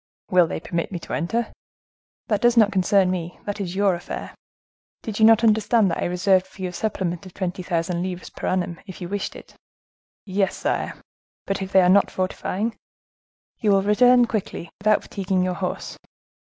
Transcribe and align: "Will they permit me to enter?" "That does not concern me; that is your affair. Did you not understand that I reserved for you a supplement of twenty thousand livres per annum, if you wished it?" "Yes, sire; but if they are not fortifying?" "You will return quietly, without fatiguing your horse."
"Will 0.31 0.47
they 0.47 0.59
permit 0.59 0.91
me 0.91 0.97
to 0.97 1.13
enter?" 1.13 1.53
"That 2.27 2.41
does 2.41 2.57
not 2.57 2.71
concern 2.71 3.11
me; 3.11 3.37
that 3.45 3.61
is 3.61 3.75
your 3.75 3.93
affair. 3.93 4.33
Did 5.03 5.19
you 5.19 5.25
not 5.25 5.43
understand 5.43 5.91
that 5.91 5.99
I 5.99 6.05
reserved 6.05 6.47
for 6.47 6.63
you 6.63 6.69
a 6.69 6.73
supplement 6.73 7.27
of 7.27 7.35
twenty 7.35 7.61
thousand 7.61 8.01
livres 8.01 8.31
per 8.31 8.47
annum, 8.47 8.81
if 8.87 8.99
you 8.99 9.07
wished 9.07 9.35
it?" 9.35 9.53
"Yes, 10.25 10.55
sire; 10.57 10.95
but 11.45 11.61
if 11.61 11.71
they 11.71 11.81
are 11.83 11.87
not 11.87 12.09
fortifying?" 12.09 12.75
"You 13.59 13.69
will 13.69 13.83
return 13.83 14.25
quietly, 14.25 14.71
without 14.79 15.03
fatiguing 15.03 15.43
your 15.43 15.53
horse." 15.53 15.99